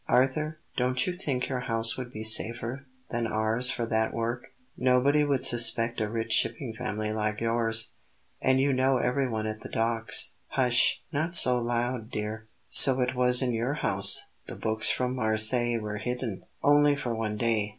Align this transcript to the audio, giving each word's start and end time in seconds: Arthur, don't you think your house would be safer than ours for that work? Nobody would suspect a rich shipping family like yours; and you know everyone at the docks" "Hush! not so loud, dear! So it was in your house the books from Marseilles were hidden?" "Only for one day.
Arthur, 0.07 0.57
don't 0.77 1.05
you 1.05 1.15
think 1.15 1.47
your 1.47 1.59
house 1.59 1.95
would 1.95 2.11
be 2.11 2.23
safer 2.23 2.87
than 3.11 3.27
ours 3.27 3.69
for 3.69 3.85
that 3.85 4.15
work? 4.15 4.45
Nobody 4.75 5.23
would 5.23 5.45
suspect 5.45 6.01
a 6.01 6.09
rich 6.09 6.31
shipping 6.33 6.73
family 6.73 7.11
like 7.13 7.39
yours; 7.39 7.91
and 8.41 8.59
you 8.59 8.73
know 8.73 8.97
everyone 8.97 9.45
at 9.45 9.59
the 9.59 9.69
docks" 9.69 10.37
"Hush! 10.57 11.03
not 11.11 11.35
so 11.35 11.59
loud, 11.61 12.09
dear! 12.09 12.47
So 12.67 12.99
it 12.99 13.13
was 13.15 13.43
in 13.43 13.53
your 13.53 13.75
house 13.75 14.19
the 14.47 14.55
books 14.55 14.89
from 14.89 15.15
Marseilles 15.15 15.79
were 15.79 15.97
hidden?" 15.97 16.45
"Only 16.63 16.95
for 16.95 17.13
one 17.13 17.37
day. 17.37 17.69